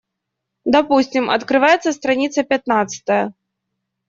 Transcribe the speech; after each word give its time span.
Допустим, 0.65 1.29
открывается 1.29 1.91
страница 1.91 2.41
пятнадцатая. 2.43 3.35